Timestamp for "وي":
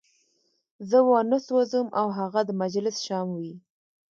3.39-3.53